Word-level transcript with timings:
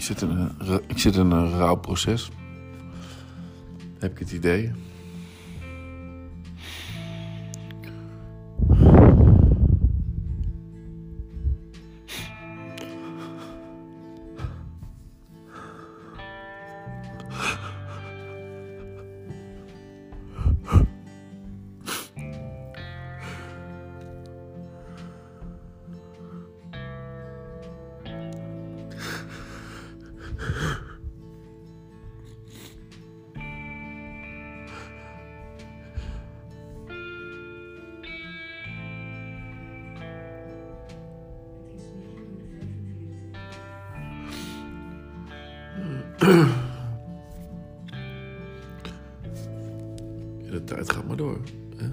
Ik 0.00 0.06
zit 0.06 0.22
in 0.22 0.30
een, 0.30 0.80
ik 0.86 0.98
zit 0.98 1.16
in 1.16 1.30
een 1.30 1.50
rouwproces. 1.50 2.30
Heb 3.98 4.12
ik 4.12 4.18
het 4.18 4.32
idee. 4.32 4.70
De 50.50 50.64
tijd 50.64 50.92
gaat 50.92 51.06
maar 51.06 51.16
door. 51.16 51.40
Hè? 51.76 51.86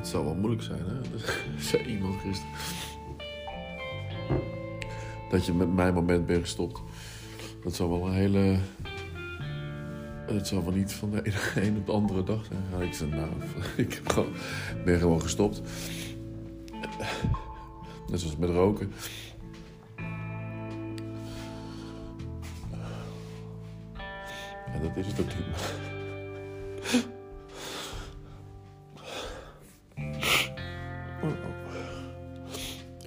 Het 0.00 0.08
zou 0.08 0.24
wel 0.24 0.34
moeilijk 0.34 0.62
zijn, 0.62 0.82
hè? 0.86 1.18
Zei 1.68 1.84
iemand 1.84 2.20
gisteren. 2.20 2.54
Dat 5.30 5.46
je 5.46 5.52
met 5.52 5.74
mijn 5.74 5.94
moment 5.94 6.26
bent 6.26 6.40
gestopt. 6.40 6.80
Dat 7.62 7.74
zou 7.74 7.90
wel 7.90 8.06
een 8.06 8.12
hele... 8.12 8.58
Het 10.26 10.46
zou 10.46 10.64
wel 10.64 10.72
niet 10.72 10.92
van 10.92 11.10
de 11.10 11.22
ene 11.22 11.36
een 11.66 11.76
op 11.76 11.86
de 11.86 11.92
andere 11.92 12.22
dag 12.22 12.44
zijn. 12.44 12.62
Ja, 12.72 12.86
ik 12.86 12.94
zei, 12.94 13.10
nou, 13.10 13.28
ik 13.86 13.92
heb 13.92 14.08
gewoon, 14.08 14.32
ben 14.84 14.98
gewoon 14.98 15.20
gestopt. 15.20 15.60
Net 18.08 18.20
zoals 18.20 18.36
met 18.36 18.50
roken. 18.50 18.92
En 24.72 24.82
dat 24.82 24.96
is 24.96 25.06
het 25.06 25.20
ook 25.20 25.26
niet. 25.26 27.18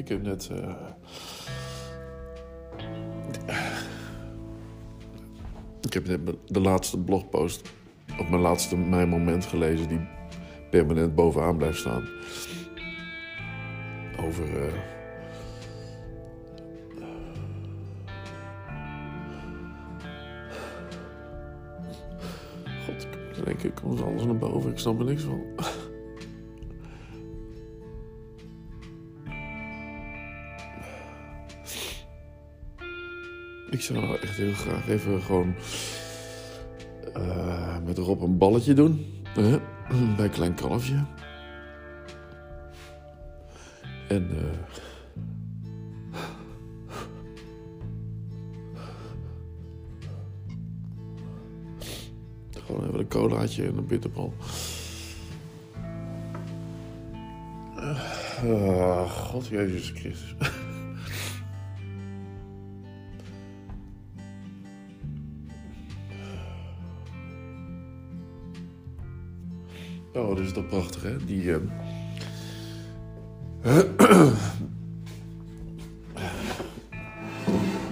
Ik 0.04 0.10
heb 0.10 0.22
net. 0.24 0.50
eh, 0.52 0.76
Ik 5.82 5.94
heb 5.94 6.08
net 6.08 6.36
de 6.48 6.60
laatste 6.60 6.98
blogpost 7.00 7.72
op 8.20 8.30
mijn 8.30 8.42
laatste 8.42 8.78
mijn 8.78 9.10
moment 9.10 9.46
gelezen 9.46 9.88
die 9.88 10.08
permanent 10.70 11.16
bovenaan 11.16 11.58
blijft 11.58 11.80
staan. 11.80 12.10
Over. 14.20 14.64
eh, 14.68 14.74
God, 22.86 23.08
ik 23.38 23.46
denk 23.46 23.64
ik 23.64 23.76
komt 23.76 24.02
alles 24.02 24.24
naar 24.26 24.38
boven. 24.38 24.72
Ik 24.72 24.78
snap 24.80 25.00
er 25.00 25.06
niks 25.06 25.24
van. 25.24 25.42
Ik 33.74 33.82
zou 33.82 34.00
nou 34.00 34.20
echt 34.20 34.38
heel 34.38 34.54
graag 34.54 34.88
even 34.90 35.22
gewoon 35.22 35.56
eh, 37.14 37.78
met 37.86 37.98
Rob 37.98 38.22
een 38.22 38.38
balletje 38.38 38.74
doen. 38.74 39.06
hè, 39.24 39.60
bij 40.18 40.30
klein 40.30 40.54
kalfje. 40.54 41.06
En 44.08 44.30
eh, 44.30 44.80
gewoon 52.66 52.88
even 52.88 53.00
een 53.00 53.08
colaatje 53.08 53.64
en 53.64 53.78
een 53.78 53.88
bitterbal. 53.88 54.34
Ah, 57.76 59.10
God 59.10 59.48
Jezus 59.48 59.90
Christus. 59.90 60.36
Oh, 70.14 70.36
dat 70.36 70.40
is 70.40 70.52
toch 70.52 70.68
prachtig, 70.68 71.04
hè? 71.04 71.26
Die. 71.26 71.52
ehm, 71.52 71.62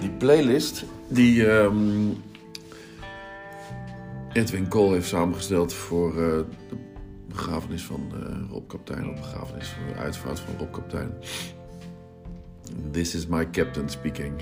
die 0.00 0.10
playlist 0.10 0.84
die 1.08 1.46
ehm, 1.46 2.08
Edwin 4.32 4.68
Kool 4.68 4.92
heeft 4.92 5.08
samengesteld 5.08 5.72
voor 5.72 6.10
eh, 6.10 6.38
de 6.68 6.76
begrafenis 7.28 7.84
van 7.84 8.12
eh, 8.14 8.50
Rob 8.50 8.68
Kaptein, 8.68 9.08
op 9.08 9.16
begrafenis 9.16 9.68
van 9.68 9.86
de 9.86 9.94
uitvaart 9.94 10.40
van 10.40 10.54
Rob 10.58 10.72
Kaptein. 10.72 11.12
This 12.90 13.14
is 13.14 13.26
my 13.26 13.50
captain 13.50 13.88
speaking. 13.88 14.40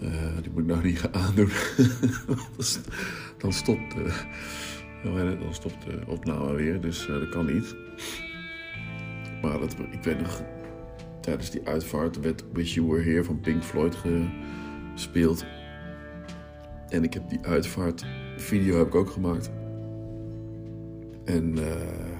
Eh, 0.00 0.36
die 0.42 0.50
moet 0.50 0.62
ik 0.62 0.66
nou 0.66 0.84
niet 0.84 0.98
gaan 0.98 1.14
aandoen. 1.14 1.50
Dan 3.38 3.52
stopt. 3.52 3.94
Dan 5.02 5.54
stopt 5.54 5.84
de 5.84 6.00
opname 6.06 6.54
weer, 6.54 6.80
dus 6.80 7.08
eh, 7.08 7.14
dat 7.14 7.28
kan 7.28 7.46
niet. 7.46 7.76
Maar 9.42 9.58
dat, 9.58 9.76
ik 9.90 10.02
weet 10.02 10.20
nog, 10.20 10.42
tijdens 11.20 11.50
die 11.50 11.60
uitvaart 11.64 12.20
werd 12.20 12.44
Wish 12.52 12.74
You 12.74 12.86
Were 12.86 13.02
Here 13.02 13.24
van 13.24 13.40
Pink 13.40 13.62
Floyd 13.62 13.96
gespeeld. 14.94 15.44
En 16.88 17.04
ik 17.04 17.14
heb 17.14 17.28
die 17.28 17.40
uitvaartvideo 17.42 18.78
heb 18.78 18.86
ik 18.86 18.94
ook 18.94 19.10
gemaakt. 19.10 19.50
En 21.24 21.58
eh, 21.58 22.18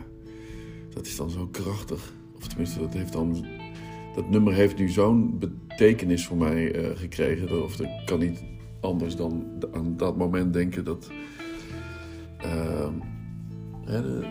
dat 0.94 1.06
is 1.06 1.16
dan 1.16 1.30
zo 1.30 1.46
krachtig. 1.46 2.12
Of 2.36 2.48
tenminste, 2.48 2.78
dat 2.80 2.94
heeft 2.94 3.12
dan. 3.12 3.46
Dat 4.14 4.30
nummer 4.30 4.54
heeft 4.54 4.78
nu 4.78 4.88
zo'n 4.88 5.38
betekenis 5.38 6.26
voor 6.26 6.36
mij 6.36 6.72
eh, 6.72 6.96
gekregen. 6.96 7.62
Of 7.64 7.80
ik 7.80 7.88
kan 8.04 8.18
niet 8.18 8.42
anders 8.80 9.16
dan 9.16 9.46
aan 9.72 9.96
dat 9.96 10.16
moment 10.16 10.52
denken 10.52 10.84
dat. 10.84 11.10
De, 13.88 14.26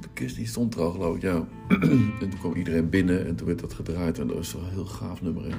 de 0.00 0.08
kist 0.12 0.36
die 0.36 0.46
stond 0.46 0.74
er 0.74 0.80
al, 0.80 0.90
geloof 0.90 1.16
ik, 1.16 1.22
ja. 1.22 1.46
en 2.20 2.28
toen 2.30 2.38
kwam 2.38 2.54
iedereen 2.54 2.88
binnen 2.88 3.26
en 3.26 3.36
toen 3.36 3.46
werd 3.46 3.60
dat 3.60 3.72
gedraaid. 3.72 4.18
En 4.18 4.26
dat 4.26 4.36
was 4.36 4.50
toch 4.50 4.62
een 4.62 4.72
heel 4.72 4.84
gaaf 4.84 5.22
nummer. 5.22 5.42
Hè? 5.42 5.50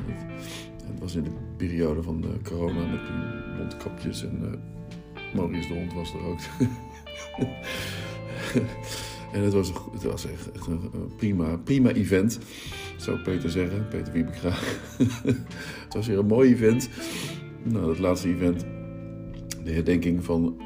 Het, 0.85 0.99
was 0.99 1.15
in 1.15 1.23
de 1.23 1.31
periode 1.57 2.03
van 2.03 2.21
de 2.21 2.29
corona 2.43 2.79
met 2.79 2.99
die 2.99 3.57
mondkapjes. 3.57 4.23
En 4.23 4.39
uh, 4.41 4.49
Maurice 5.35 5.67
de 5.67 5.73
Hond 5.73 5.93
was 5.93 6.13
er 6.13 6.25
ook. 6.25 6.39
en 9.33 9.41
het 9.43 9.53
was, 9.53 9.71
het 9.93 10.03
was 10.03 10.25
echt, 10.25 10.51
echt 10.51 10.67
een, 10.67 10.89
een 10.93 11.15
prima, 11.15 11.57
prima 11.57 11.91
event. 11.91 12.39
Zou 12.97 13.19
Peter 13.19 13.49
zeggen. 13.49 13.87
Peter 13.87 14.13
Wiebekra. 14.13 14.53
het 15.85 15.93
was 15.93 16.07
weer 16.07 16.17
een 16.17 16.25
mooi 16.25 16.53
event. 16.53 16.89
Nou, 17.63 17.85
dat 17.85 17.99
laatste 17.99 18.29
event. 18.29 18.65
De 19.63 19.71
herdenking 19.71 20.23
van 20.23 20.61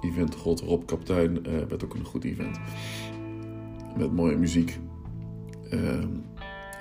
event 0.00 0.34
God 0.34 0.60
Rob 0.60 0.86
Kaptein 0.86 1.38
uh, 1.48 1.52
werd 1.68 1.84
ook 1.84 1.94
een 1.94 2.04
goed 2.04 2.24
event. 2.24 2.58
Met 3.96 4.12
mooie 4.12 4.36
muziek. 4.36 4.78
Uh, 5.70 5.92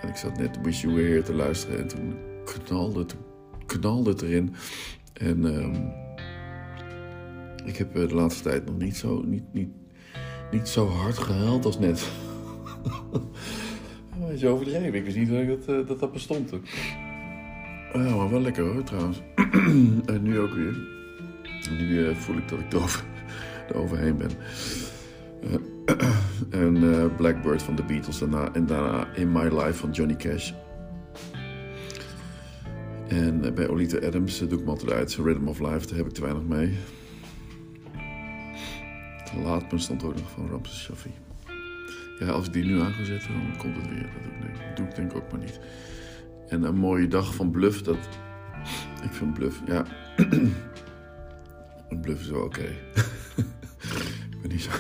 en 0.02 0.10
ik 0.10 0.16
zat 0.16 0.38
net 0.38 0.60
Wish 0.62 0.82
You 0.82 0.94
Were 0.94 1.22
te 1.22 1.34
luisteren 1.34 1.80
en 1.80 1.88
toen 1.88 2.14
knalde 2.46 3.00
het, 3.00 3.16
knalde 3.66 4.16
erin. 4.26 4.56
En 5.14 5.46
uh, 5.46 5.78
ik 7.66 7.78
heb 7.78 7.94
de 7.94 8.16
laatste 8.16 8.44
tijd 8.44 8.66
nog 8.66 8.78
niet 8.78 8.96
zo, 8.96 9.22
niet, 9.22 9.54
niet, 9.54 9.70
niet 10.52 10.68
zo 10.68 10.88
hard 10.88 11.18
gehuild 11.18 11.66
als 11.66 11.80
net. 11.80 12.10
Dat 14.20 14.30
is 14.30 14.46
overdreven. 14.46 14.94
Ik 14.94 15.04
wist 15.04 15.18
niet 15.18 15.30
dat 15.30 15.48
dat, 15.48 15.80
uh, 15.80 15.88
dat, 15.88 16.00
dat 16.00 16.12
bestond. 16.12 16.52
Ja, 17.94 18.16
maar 18.16 18.30
wel 18.30 18.42
lekker 18.42 18.74
hoor 18.74 18.84
trouwens. 18.84 19.22
en 20.14 20.20
nu 20.22 20.40
ook 20.40 20.54
weer. 20.54 20.99
Nu 21.70 21.88
uh, 21.88 22.16
voel 22.16 22.38
ik 22.38 22.50
dat 22.50 22.60
ik 22.60 22.74
erover, 22.74 23.04
er 23.70 23.76
overheen 23.76 24.18
ben. 24.18 24.32
en 26.62 27.12
Blackbird 27.16 27.64
van 27.64 27.76
de 27.76 27.84
Beatles 27.84 28.22
en 28.22 28.66
daarna 28.66 29.08
In 29.14 29.32
My 29.32 29.44
Life 29.44 29.74
van 29.74 29.92
Johnny 29.92 30.16
Cash. 30.16 30.52
En 33.08 33.54
bij 33.56 33.68
Olita 33.68 34.08
Adams 34.08 34.40
doe 34.40 34.60
ik 34.60 34.66
me 34.66 34.70
altijd 34.70 34.92
uit. 34.92 35.16
Rhythm 35.16 35.48
of 35.48 35.60
Life, 35.60 35.88
daar 35.88 35.98
heb 35.98 36.06
ik 36.06 36.14
te 36.14 36.22
weinig 36.22 36.44
mee. 36.44 36.78
Laat 39.44 39.72
me 39.72 39.78
stond 39.78 40.04
ook 40.04 40.16
nog 40.16 40.30
van 40.30 40.48
Ramses 40.48 40.84
Shaffi. 40.84 41.12
Ja, 42.20 42.28
als 42.28 42.48
ik 42.48 42.54
die 42.54 42.66
nu 42.66 42.82
aan 42.82 42.92
ga 42.92 43.04
zetten, 43.04 43.34
dan 43.34 43.58
komt 43.58 43.76
het 43.76 43.88
weer. 43.90 44.10
Dat 44.14 44.42
doe 44.42 44.50
ik, 44.50 44.76
doe 44.76 44.86
ik 44.86 44.96
denk 44.96 45.16
ook 45.16 45.32
maar 45.32 45.40
niet. 45.40 45.60
En 46.48 46.64
een 46.64 46.76
mooie 46.76 47.08
dag 47.08 47.36
van 47.36 47.52
Bluff, 47.52 47.82
dat... 47.82 47.98
Ik 49.04 49.12
vind 49.12 49.34
Bluff, 49.34 49.62
ja... 49.66 49.86
een 51.90 52.02
Bluff 52.02 52.22
is 52.22 52.30
wel 52.30 52.44
oké. 52.44 52.62
ik 54.32 54.42
ben 54.42 54.52
niet 54.52 54.62
zo... 54.62 54.72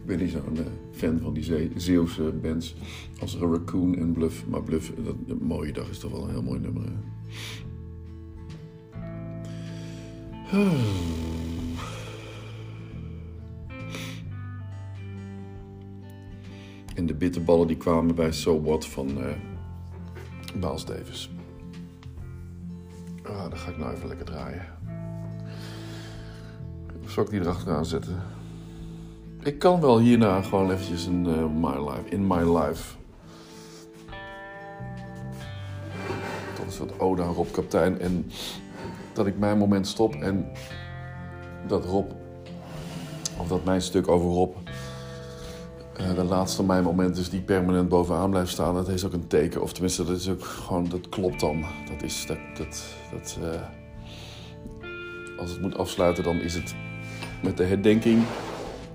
Ik 0.00 0.06
ben 0.06 0.18
niet 0.18 0.30
zo'n 0.30 0.56
uh, 0.56 0.66
fan 0.92 1.18
van 1.18 1.32
die 1.32 1.70
Zeeuwse 1.76 2.32
bands 2.42 2.74
als 3.20 3.36
Raccoon 3.36 3.96
en 3.96 4.12
Bluff. 4.12 4.46
Maar 4.46 4.62
Bluff, 4.62 4.92
dat, 5.04 5.14
een 5.26 5.38
mooie 5.42 5.72
dag 5.72 5.88
is 5.90 5.98
toch 5.98 6.10
wel 6.10 6.24
een 6.24 6.30
heel 6.30 6.42
mooi 6.42 6.60
nummer. 6.60 6.82
En 16.94 17.06
de 17.06 17.14
bitterballen 17.14 17.66
die 17.66 17.76
kwamen 17.76 18.14
bij 18.14 18.32
So 18.32 18.62
What 18.62 18.86
van 18.86 19.08
uh, 19.18 19.24
Miles 20.54 20.84
Davis. 20.84 21.30
Ah, 23.22 23.42
dan 23.42 23.56
ga 23.56 23.70
ik 23.70 23.78
nou 23.78 23.94
even 23.94 24.08
lekker 24.08 24.26
draaien. 24.26 24.79
Zal 27.10 27.24
ik 27.24 27.30
die 27.30 27.40
erachteraan 27.40 27.86
zetten? 27.86 28.22
Ik 29.42 29.58
kan 29.58 29.80
wel 29.80 29.98
hierna 29.98 30.42
gewoon 30.42 30.70
eventjes 30.70 31.06
een 31.06 31.26
uh, 31.26 31.46
My 31.46 31.88
Life, 31.88 32.08
In 32.08 32.26
My 32.26 32.58
Life. 32.58 32.96
Dat 36.58 36.66
is 36.68 36.78
wat 36.78 36.98
ode 36.98 37.22
aan 37.22 37.32
Rob 37.32 37.50
Kaptein. 37.50 38.00
En 38.00 38.30
dat 39.12 39.26
ik 39.26 39.38
mijn 39.38 39.58
moment 39.58 39.86
stop 39.86 40.14
en 40.14 40.50
dat 41.66 41.84
Rob, 41.84 42.10
of 43.38 43.48
dat 43.48 43.64
mijn 43.64 43.82
stuk 43.82 44.08
over 44.08 44.28
Rob, 44.28 44.56
uh, 46.00 46.14
de 46.14 46.24
laatste 46.24 46.64
mijn 46.64 46.84
moment 46.84 47.16
is 47.16 47.30
die 47.30 47.42
permanent 47.42 47.88
bovenaan 47.88 48.30
blijft 48.30 48.50
staan. 48.50 48.74
Dat 48.74 48.88
is 48.88 49.04
ook 49.04 49.12
een 49.12 49.26
teken, 49.26 49.62
of 49.62 49.72
tenminste, 49.72 50.04
dat 50.04 50.16
is 50.16 50.28
ook 50.28 50.44
gewoon, 50.44 50.88
dat 50.88 51.08
klopt 51.08 51.40
dan. 51.40 51.64
Dat 51.90 52.02
is, 52.02 52.26
dat, 52.26 52.38
dat, 52.56 52.84
dat 53.10 53.38
uh, 53.42 53.60
als 55.38 55.50
het 55.50 55.60
moet 55.60 55.76
afsluiten, 55.76 56.24
dan 56.24 56.36
is 56.36 56.54
het 56.54 56.74
met 57.42 57.56
de 57.56 57.64
herdenking 57.64 58.22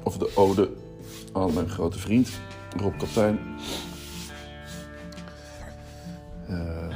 of 0.04 0.18
de 0.18 0.32
ode 0.36 0.70
aan 1.34 1.54
mijn 1.54 1.70
grote 1.70 2.00
vriend, 2.00 2.30
Rob 2.78 2.98
Kaptein. 2.98 3.40
Uh, 6.50 6.96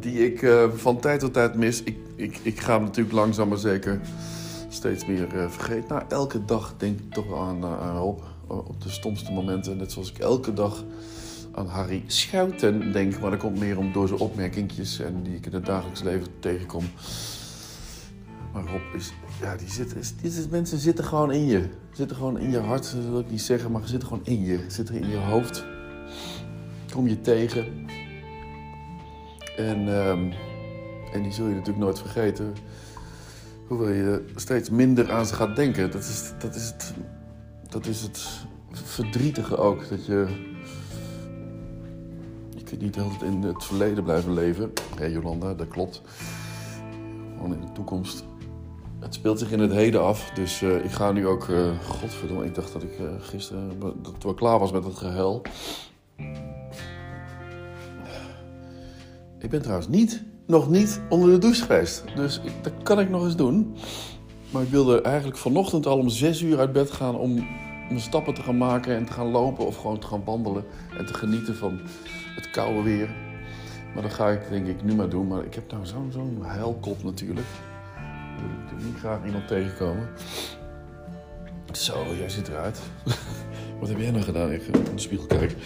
die 0.00 0.32
ik 0.32 0.42
uh, 0.42 0.70
van 0.74 1.00
tijd 1.00 1.20
tot 1.20 1.32
tijd 1.32 1.54
mis. 1.54 1.82
Ik, 1.82 1.96
ik, 2.16 2.38
ik 2.42 2.60
ga 2.60 2.72
hem 2.72 2.82
natuurlijk 2.82 3.14
langzaam 3.14 3.48
maar 3.48 3.58
zeker 3.58 4.00
steeds 4.68 5.06
meer 5.06 5.34
uh, 5.34 5.50
vergeten. 5.50 5.88
Nou, 5.88 6.02
elke 6.08 6.44
dag 6.44 6.74
denk 6.76 6.98
ik 6.98 7.12
toch 7.12 7.38
aan, 7.38 7.64
aan 7.64 7.96
Rob. 7.96 8.20
Op 8.46 8.82
de 8.82 8.90
stomste 8.90 9.32
momenten. 9.32 9.76
Net 9.76 9.92
zoals 9.92 10.10
ik 10.10 10.18
elke 10.18 10.52
dag 10.52 10.84
aan 11.52 11.66
Harry 11.66 12.02
Schouten 12.06 12.92
denk. 12.92 13.20
Maar 13.20 13.30
dat 13.30 13.38
komt 13.40 13.58
meer 13.58 13.78
om 13.78 13.92
door 13.92 14.08
zijn 14.08 14.20
opmerkingjes 14.20 15.00
en 15.00 15.22
die 15.22 15.34
ik 15.34 15.46
in 15.46 15.52
het 15.52 15.66
dagelijks 15.66 16.02
leven 16.02 16.28
tegenkom. 16.38 16.84
Maar 18.52 18.62
Rob 18.62 18.94
is, 18.94 19.12
ja, 19.40 19.56
die 19.56 19.70
zitten, 19.70 20.00
die 20.22 20.48
mensen 20.50 20.78
zitten 20.78 21.04
gewoon 21.04 21.32
in 21.32 21.46
je. 21.46 21.68
Zitten 21.92 22.16
gewoon 22.16 22.38
in 22.38 22.50
je 22.50 22.58
hart, 22.58 22.92
dat 22.94 23.04
wil 23.04 23.20
ik 23.20 23.30
niet 23.30 23.40
zeggen, 23.40 23.70
maar 23.70 23.82
ze 23.82 23.88
zitten 23.88 24.08
gewoon 24.08 24.24
in 24.26 24.44
je. 24.44 24.64
Zitten 24.68 24.94
in 24.94 25.08
je 25.08 25.16
hoofd. 25.16 25.64
Kom 26.92 27.08
je 27.08 27.20
tegen. 27.20 27.86
En, 29.56 29.88
um, 29.88 30.32
en 31.12 31.22
die 31.22 31.32
zul 31.32 31.46
je 31.46 31.54
natuurlijk 31.54 31.84
nooit 31.84 31.98
vergeten. 31.98 32.54
Hoewel 33.66 33.88
je 33.88 34.24
steeds 34.36 34.70
minder 34.70 35.12
aan 35.12 35.26
ze 35.26 35.34
gaat 35.34 35.56
denken. 35.56 35.90
Dat 35.90 36.02
is, 36.02 36.32
dat 36.38 36.54
is, 36.54 36.66
het, 36.66 36.94
dat 37.68 37.86
is 37.86 38.02
het 38.02 38.46
verdrietige 38.72 39.56
ook. 39.56 39.88
Dat 39.88 40.06
je. 40.06 40.26
Je 42.56 42.64
kunt 42.64 42.80
niet 42.80 42.98
altijd 42.98 43.22
in 43.22 43.42
het 43.42 43.64
verleden 43.64 44.04
blijven 44.04 44.32
leven. 44.32 44.72
Hé 44.94 44.96
hey, 44.96 45.10
Jolanda, 45.10 45.54
dat 45.54 45.68
klopt. 45.68 46.02
Gewoon 47.36 47.54
in 47.54 47.60
de 47.60 47.72
toekomst. 47.72 48.24
Het 49.00 49.14
speelt 49.14 49.38
zich 49.38 49.50
in 49.50 49.60
het 49.60 49.72
heden 49.72 50.02
af. 50.02 50.30
Dus 50.30 50.62
uh, 50.62 50.84
ik 50.84 50.90
ga 50.90 51.12
nu 51.12 51.26
ook. 51.26 51.48
Uh, 51.48 51.70
godverdomme, 51.88 52.44
ik 52.44 52.54
dacht 52.54 52.72
dat 52.72 52.82
ik 52.82 52.98
uh, 52.98 53.06
gisteren. 53.20 53.78
dat 53.78 54.22
wel 54.22 54.34
klaar 54.34 54.58
was 54.58 54.72
met 54.72 54.84
het 54.84 54.96
gehuil. 54.96 55.42
Ik 59.38 59.50
ben 59.50 59.62
trouwens 59.62 59.88
niet, 59.88 60.24
nog 60.46 60.70
niet 60.70 61.00
onder 61.08 61.30
de 61.30 61.38
douche 61.38 61.62
geweest. 61.62 62.04
Dus 62.14 62.40
ik, 62.44 62.52
dat 62.62 62.72
kan 62.82 63.00
ik 63.00 63.10
nog 63.10 63.24
eens 63.24 63.36
doen. 63.36 63.76
Maar 64.50 64.62
ik 64.62 64.68
wilde 64.68 65.02
eigenlijk 65.02 65.38
vanochtend 65.38 65.86
al 65.86 65.98
om 65.98 66.08
zes 66.08 66.42
uur 66.42 66.58
uit 66.58 66.72
bed 66.72 66.90
gaan 66.90 67.16
om 67.16 67.34
mijn 67.88 68.00
stappen 68.00 68.34
te 68.34 68.42
gaan 68.42 68.58
maken 68.58 68.96
en 68.96 69.04
te 69.04 69.12
gaan 69.12 69.30
lopen 69.30 69.66
of 69.66 69.76
gewoon 69.76 69.98
te 69.98 70.06
gaan 70.06 70.24
wandelen 70.24 70.64
en 70.98 71.06
te 71.06 71.14
genieten 71.14 71.56
van 71.56 71.80
het 72.34 72.50
koude 72.50 72.82
weer. 72.82 73.08
Maar 73.94 74.02
dat 74.02 74.12
ga 74.12 74.28
ik 74.28 74.48
denk 74.50 74.66
ik 74.66 74.84
nu 74.84 74.94
maar 74.94 75.08
doen. 75.08 75.26
Maar 75.26 75.44
ik 75.44 75.54
heb 75.54 75.70
nou 75.70 75.86
zo'n 75.86 76.10
zo'n 76.12 76.42
huilkop 76.42 77.02
natuurlijk. 77.02 77.46
Ik 78.38 78.76
wil 78.76 78.86
niet 78.86 78.98
graag 78.98 79.24
iemand 79.24 79.48
tegenkomen. 79.48 80.08
Zo, 81.72 82.14
jij 82.18 82.28
zit 82.28 82.48
eruit. 82.48 82.80
Wat 83.80 83.88
heb 83.88 83.98
jij 83.98 84.10
nou 84.10 84.24
gedaan? 84.24 84.52
Ik 84.52 84.62
ga 84.62 84.78
in 84.78 84.94
de 84.94 85.00
spiegel 85.00 85.26
kijken. 85.26 85.56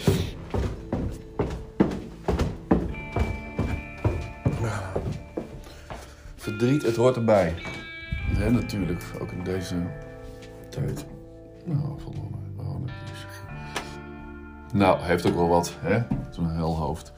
Verdriet, 6.36 6.82
het 6.82 6.96
hoort 6.96 7.16
erbij. 7.16 7.54
Natuurlijk, 8.50 9.04
ook 9.20 9.30
in 9.30 9.44
deze 9.44 9.76
tijd. 10.68 11.06
Nou. 11.64 11.98
Oh, 12.56 12.86
nou, 14.72 15.02
heeft 15.02 15.26
ook 15.26 15.34
wel 15.34 15.48
wat, 15.48 15.76
hè? 15.80 16.02
Zo'n 16.30 16.50
helhoofd. 16.50 17.12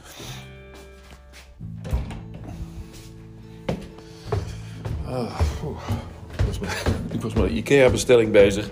Ik 7.11 7.21
was 7.21 7.35
met 7.35 7.43
een 7.43 7.57
IKEA-bestelling 7.57 8.33
bezig. 8.33 8.71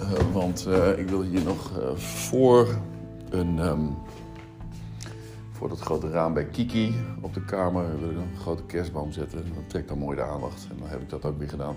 Uh, 0.00 0.32
want 0.32 0.66
uh, 0.68 0.98
ik 0.98 1.08
wil 1.08 1.22
hier 1.22 1.42
nog 1.42 1.70
uh, 1.78 1.96
voor 1.96 2.68
een... 3.30 3.58
Um, 3.58 3.96
voor 5.52 5.68
dat 5.68 5.80
grote 5.80 6.10
raam 6.10 6.34
bij 6.34 6.44
Kiki 6.44 6.94
op 7.20 7.34
de 7.34 7.44
kamer 7.44 8.00
wil 8.00 8.10
ik 8.10 8.16
een 8.16 8.40
grote 8.40 8.62
kerstboom 8.62 9.12
zetten. 9.12 9.44
Dat 9.54 9.68
trekt 9.68 9.88
dan 9.88 9.98
mooi 9.98 10.16
de 10.16 10.22
aandacht. 10.22 10.66
En 10.70 10.76
dan 10.78 10.88
heb 10.88 11.00
ik 11.00 11.10
dat 11.10 11.24
ook 11.24 11.38
weer 11.38 11.48
gedaan. 11.48 11.76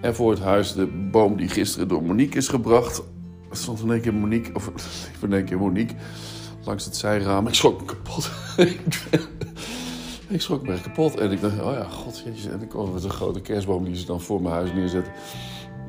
En 0.00 0.14
voor 0.14 0.30
het 0.30 0.40
huis 0.40 0.72
de 0.72 0.86
boom 0.86 1.36
die 1.36 1.48
gisteren 1.48 1.88
door 1.88 2.02
Monique 2.02 2.38
is 2.38 2.48
gebracht. 2.48 3.02
Er 3.50 3.56
stond 3.56 3.80
in 3.80 3.90
één 3.90 4.00
keer 4.00 4.14
Monique, 4.14 4.54
of 4.54 4.70
in 5.22 5.32
één 5.32 5.44
keer 5.44 5.58
Monique, 5.58 5.96
langs 6.64 6.84
het 6.84 6.96
zijraam. 6.96 7.46
Ik 7.46 7.54
schrok 7.54 7.80
me 7.80 7.86
kapot. 7.86 8.30
ik 10.34 10.40
schrok 10.40 10.66
me 10.66 10.80
kapot. 10.80 11.18
En 11.18 11.30
ik 11.30 11.40
dacht, 11.40 11.60
oh 11.60 11.72
ja, 11.72 11.84
god, 11.84 12.24
En 12.50 12.62
ik 12.62 12.68
kwam 12.68 12.92
met 12.92 13.04
een 13.04 13.10
grote 13.10 13.40
kerstboom 13.40 13.84
die 13.84 13.96
ze 13.96 14.06
dan 14.06 14.20
voor 14.20 14.42
mijn 14.42 14.54
huis 14.54 14.72
neerzet. 14.72 15.10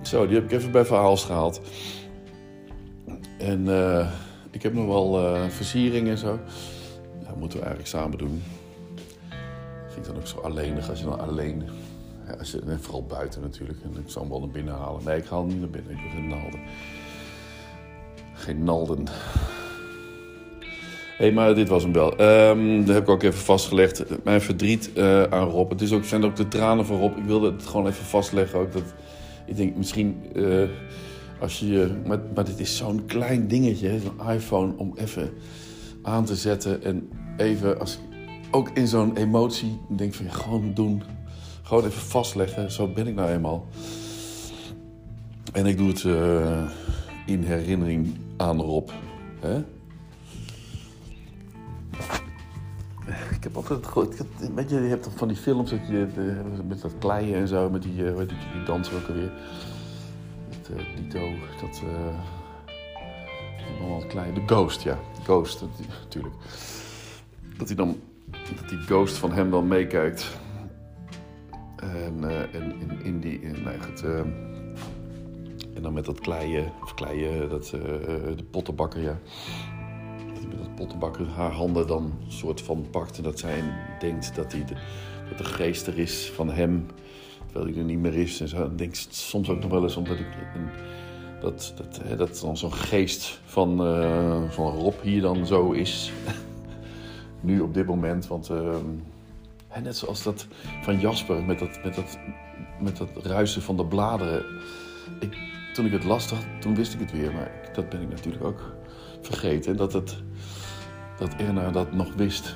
Zo, 0.01 0.27
die 0.27 0.35
heb 0.35 0.45
ik 0.45 0.51
even 0.51 0.71
bij 0.71 0.85
verhaals 0.85 1.25
gehaald. 1.25 1.61
En 3.37 3.65
uh, 3.65 4.11
ik 4.51 4.63
heb 4.63 4.73
nog 4.73 4.85
wel 4.85 5.19
uh, 5.19 5.47
versiering 5.49 6.07
en 6.07 6.17
zo. 6.17 6.39
Dat 7.25 7.35
moeten 7.35 7.59
we 7.59 7.65
eigenlijk 7.65 7.95
samen 7.95 8.17
doen. 8.17 8.43
Vind 9.87 10.05
dan 10.05 10.15
ook 10.15 10.27
zo 10.27 10.39
alleenig 10.39 10.89
als 10.89 10.99
je 10.99 11.05
dan 11.05 11.19
alleen... 11.19 11.63
Als 12.39 12.51
je, 12.51 12.61
vooral 12.79 13.05
buiten 13.05 13.41
natuurlijk. 13.41 13.79
En 13.83 14.01
ik 14.05 14.09
zal 14.09 14.21
hem 14.21 14.31
wel 14.31 14.39
naar 14.39 14.49
binnen 14.49 14.73
halen. 14.73 15.03
Nee, 15.03 15.17
ik 15.17 15.25
haal 15.25 15.39
hem 15.39 15.47
niet 15.47 15.59
naar 15.59 15.69
binnen. 15.69 15.91
Ik 15.91 15.99
wil 16.01 16.11
geen 16.11 16.27
nalden. 16.27 16.59
Geen 18.33 18.63
nalden. 18.63 19.07
Hé, 21.17 21.25
hey, 21.25 21.33
maar 21.33 21.55
dit 21.55 21.67
was 21.67 21.83
hem 21.83 21.93
wel. 21.93 22.21
Um, 22.21 22.85
dat 22.85 22.95
heb 22.95 23.03
ik 23.03 23.09
ook 23.09 23.23
even 23.23 23.39
vastgelegd. 23.39 24.03
Mijn 24.23 24.41
verdriet 24.41 24.91
uh, 24.95 25.23
aan 25.23 25.49
Rob. 25.49 25.69
Het 25.69 25.81
is 25.81 25.91
ook, 25.91 26.03
zijn 26.03 26.25
ook 26.25 26.35
de 26.35 26.47
tranen 26.47 26.85
van 26.85 26.99
Rob. 26.99 27.17
Ik 27.17 27.23
wilde 27.23 27.51
het 27.51 27.65
gewoon 27.65 27.87
even 27.87 28.05
vastleggen. 28.05 28.59
Ook 28.59 28.73
dat, 28.73 28.93
ik 29.45 29.55
denk 29.55 29.75
misschien 29.75 30.23
uh, 30.35 30.69
als 31.39 31.59
je. 31.59 32.01
Maar, 32.05 32.19
maar 32.35 32.45
dit 32.45 32.59
is 32.59 32.77
zo'n 32.77 33.05
klein 33.05 33.47
dingetje, 33.47 33.99
zo'n 33.99 34.29
iPhone, 34.29 34.73
om 34.77 34.93
even 34.95 35.29
aan 36.01 36.25
te 36.25 36.35
zetten. 36.35 36.83
En 36.83 37.09
even, 37.37 37.79
als, 37.79 37.99
ook 38.51 38.69
in 38.73 38.87
zo'n 38.87 39.17
emotie, 39.17 39.79
denk 39.89 40.13
van 40.13 40.25
ja, 40.25 40.31
gewoon 40.31 40.73
doen. 40.73 41.03
Gewoon 41.63 41.85
even 41.85 42.01
vastleggen. 42.01 42.71
Zo 42.71 42.87
ben 42.87 43.07
ik 43.07 43.15
nou 43.15 43.29
eenmaal. 43.29 43.65
En 45.51 45.65
ik 45.65 45.77
doe 45.77 45.87
het 45.87 46.03
uh, 46.03 46.61
in 47.25 47.43
herinnering 47.43 48.15
aan 48.37 48.61
Rob. 48.61 48.89
Hè? 49.39 49.63
Ik 53.43 53.49
heb 53.49 53.57
altijd 53.57 53.87
gehoord. 53.87 54.15
Weet 54.55 54.69
je, 54.69 54.81
je 54.81 54.87
hebt 54.87 55.09
van 55.15 55.27
die 55.27 55.37
films 55.37 55.69
dat 55.69 55.87
je, 55.87 56.07
met 56.67 56.81
dat 56.81 56.91
kleien 56.99 57.35
en 57.35 57.47
zo, 57.47 57.69
met 57.69 57.81
die, 57.81 58.03
weet 58.03 58.29
je, 58.29 58.35
die 58.53 58.63
danser 58.65 58.95
ook 58.95 59.07
alweer. 59.07 59.31
Dat 60.49 60.79
uh, 60.79 60.95
Dito, 60.95 61.19
dat. 61.61 61.81
Uh, 61.83 62.19
allemaal 63.79 64.05
klein. 64.07 64.33
De 64.33 64.41
Ghost, 64.45 64.81
ja. 64.81 64.99
Ghost, 65.23 65.63
natuurlijk. 66.03 66.35
Dat 67.57 67.67
hij 67.67 67.75
dan. 67.75 67.99
Dat 68.31 68.69
die 68.69 68.77
Ghost 68.77 69.17
van 69.17 69.31
hem 69.31 69.51
dan 69.51 69.67
meekijkt. 69.67 70.37
En, 71.75 72.23
en 72.53 72.79
in, 72.79 73.03
in 73.03 73.19
die. 73.19 73.39
Nee, 73.39 73.79
goed, 73.81 74.03
en 75.73 75.81
dan 75.81 75.93
met 75.93 76.05
dat 76.05 76.19
kleien, 76.19 76.71
of 76.81 76.93
kleien, 76.93 77.49
dat, 77.49 77.65
de 77.65 78.45
pottenbakker, 78.51 79.01
ja 79.01 79.17
met 79.82 79.82
pottenbakker 80.75 81.27
haar 81.27 81.51
handen 81.51 81.87
dan 81.87 82.13
soort 82.27 82.61
van 82.61 82.85
pakt. 82.91 83.17
En 83.17 83.23
dat 83.23 83.39
zij 83.39 83.63
denkt 83.99 84.35
dat, 84.35 84.51
hij 84.51 84.65
de, 84.65 84.75
dat 85.29 85.37
de 85.37 85.43
geest 85.43 85.87
er 85.87 85.99
is 85.99 86.31
van 86.35 86.49
hem, 86.49 86.87
terwijl 87.45 87.65
hij 87.65 87.77
er 87.77 87.83
niet 87.83 87.99
meer 87.99 88.15
is. 88.15 88.41
En 88.41 88.47
zo. 88.47 88.71
Soms 89.09 89.49
ook 89.49 89.61
nog 89.61 89.71
wel 89.71 89.83
eens 89.83 89.95
omdat 89.95 90.19
ik. 90.19 90.27
Dat, 91.41 91.73
dat, 91.75 91.99
hè, 92.03 92.15
dat 92.15 92.39
dan 92.41 92.57
zo'n 92.57 92.73
geest 92.73 93.39
van, 93.45 93.87
uh, 93.87 94.49
van 94.49 94.73
Rob 94.73 95.01
hier 95.01 95.21
dan 95.21 95.45
zo 95.45 95.71
is. 95.71 96.11
nu 97.41 97.59
op 97.59 97.73
dit 97.73 97.85
moment. 97.85 98.27
Want 98.27 98.49
uh, 98.49 98.75
net 99.83 99.97
zoals 99.97 100.23
dat 100.23 100.47
van 100.81 100.99
Jasper 100.99 101.43
met 101.43 101.59
dat, 101.59 101.79
met 101.83 101.95
dat, 101.95 102.17
met 102.79 102.97
dat 102.97 103.09
ruisen 103.25 103.61
van 103.61 103.77
de 103.77 103.85
bladeren. 103.85 104.45
Ik, 105.19 105.37
toen 105.73 105.85
ik 105.85 105.91
het 105.91 106.03
las, 106.03 106.33
toen 106.59 106.75
wist 106.75 106.93
ik 106.93 106.99
het 106.99 107.11
weer. 107.11 107.33
Maar 107.33 107.69
dat 107.73 107.89
ben 107.89 108.01
ik 108.01 108.09
natuurlijk 108.09 108.43
ook 108.43 108.75
vergeten. 109.27 109.77
Dat, 109.77 109.93
het, 109.93 110.15
dat 111.17 111.35
Erna 111.35 111.71
dat 111.71 111.93
nog 111.93 112.13
wist. 112.13 112.55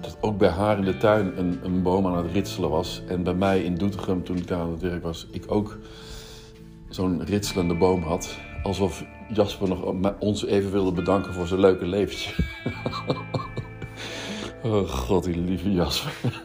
Dat 0.00 0.16
ook 0.20 0.38
bij 0.38 0.48
haar 0.48 0.78
in 0.78 0.84
de 0.84 0.96
tuin 0.96 1.38
een, 1.38 1.58
een 1.62 1.82
boom 1.82 2.06
aan 2.06 2.16
het 2.16 2.32
ritselen 2.32 2.70
was. 2.70 3.02
En 3.08 3.22
bij 3.22 3.34
mij 3.34 3.62
in 3.62 3.74
Doetinchem, 3.74 4.24
toen 4.24 4.36
ik 4.36 4.50
aan 4.50 4.70
het 4.70 4.80
werk 4.80 5.02
was, 5.02 5.26
ik 5.30 5.44
ook 5.46 5.78
zo'n 6.88 7.24
ritselende 7.24 7.74
boom 7.74 8.02
had. 8.02 8.38
Alsof 8.62 9.04
Jasper 9.28 9.68
nog 9.68 10.14
ons 10.18 10.44
even 10.44 10.70
wilde 10.70 10.92
bedanken 10.92 11.32
voor 11.32 11.46
zijn 11.46 11.60
leuke 11.60 11.86
leventje. 11.86 12.44
oh 14.62 14.88
god, 14.88 15.24
die 15.24 15.38
lieve 15.38 15.72
Jasper. 15.72 16.42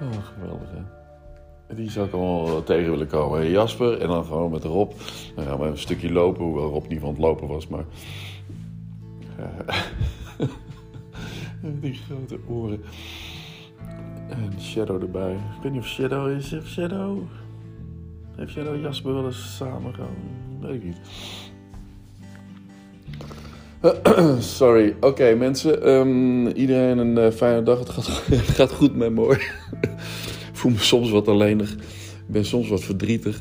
oh, 0.00 0.24
geweldig 0.34 0.70
hè. 0.70 1.01
Die 1.76 1.90
zou 1.90 2.06
ik 2.06 2.12
allemaal 2.12 2.62
tegen 2.62 2.90
willen 2.90 3.06
komen. 3.06 3.50
Jasper 3.50 4.00
en 4.00 4.08
dan 4.08 4.24
gewoon 4.24 4.50
met 4.50 4.64
Rob. 4.64 4.92
Dan 5.34 5.44
gaan 5.44 5.58
we 5.58 5.66
een 5.66 5.78
stukje 5.78 6.12
lopen, 6.12 6.44
hoewel 6.44 6.70
Rob 6.70 6.88
niet 6.88 7.00
van 7.00 7.08
het 7.08 7.18
lopen 7.18 7.48
was, 7.48 7.68
maar... 7.68 7.84
die 11.80 11.94
grote 11.94 12.38
oren. 12.48 12.82
En 14.28 14.52
Shadow 14.60 15.02
erbij. 15.02 15.32
Ik 15.32 15.62
weet 15.62 15.72
niet 15.72 15.80
of 15.80 15.86
Shadow 15.86 16.30
is. 16.30 16.50
Heeft 16.50 16.66
Shadow... 16.66 17.18
Heeft 18.36 18.52
Shadow 18.52 18.80
Jasper 18.80 19.14
wel 19.14 19.26
eens 19.26 19.56
samen 19.56 19.94
gaan? 19.94 20.16
Weet 20.60 20.74
ik 20.74 20.84
niet. 20.84 21.00
Sorry. 24.58 24.96
Oké, 25.00 25.34
mensen. 25.34 25.88
Um, 25.88 26.46
iedereen 26.46 26.98
een 26.98 27.18
uh, 27.18 27.30
fijne 27.30 27.62
dag. 27.62 27.78
Het 27.78 27.90
gaat, 27.90 28.06
gaat 28.56 28.72
goed 28.72 28.96
met 28.96 29.12
me 29.12 29.20
hoor 29.20 29.42
voel 30.62 30.72
me 30.72 30.78
soms 30.78 31.10
wat 31.10 31.28
alleenig. 31.28 31.72
Ik 31.72 32.32
ben 32.32 32.44
soms 32.44 32.68
wat 32.68 32.84
verdrietig. 32.84 33.40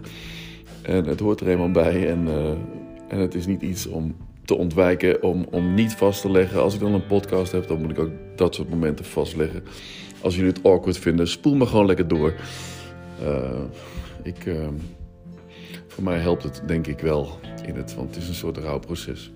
En 0.82 1.06
het 1.06 1.20
hoort 1.20 1.40
er 1.42 1.48
eenmaal 1.48 1.72
bij. 1.72 2.10
En, 2.10 2.28
uh, 2.28 2.50
en 3.08 3.20
het 3.20 3.36
is 3.36 3.46
niet 3.46 3.62
iets 3.62 3.88
om 3.88 4.16
te 4.46 4.56
ontwijken, 4.56 5.24
om, 5.24 5.46
om 5.52 5.74
niet 5.74 5.94
vast 5.94 6.22
te 6.22 6.32
leggen. 6.32 6.62
Als 6.62 6.74
ik 6.74 6.80
dan 6.80 6.94
een 6.94 7.06
podcast 7.06 7.52
heb, 7.52 7.68
dan 7.68 7.82
moet 7.82 7.92
ik 7.92 8.00
ook 8.00 8.12
dat 8.36 8.56
soort 8.56 8.70
momenten 8.70 9.06
vastleggen. 9.06 9.64
Als 10.22 10.36
jullie 10.36 10.50
het 10.52 10.64
awkward 10.64 10.98
vinden, 10.98 11.28
spoel 11.28 11.56
me 11.56 11.66
gewoon 11.66 11.86
lekker 11.86 12.08
door. 12.08 12.34
Uh, 13.24 13.62
ik, 14.24 14.46
uh, 14.46 14.68
voor 15.88 16.04
mij 16.04 16.18
helpt 16.18 16.44
het 16.44 16.62
denk 16.66 16.88
ik 16.88 17.00
wel 17.00 17.40
in 17.66 17.76
het, 17.76 17.96
want 17.96 18.16
het 18.16 18.24
is 18.24 18.30
een 18.30 18.36
soort 18.36 18.58
rouwproces. 18.58 19.32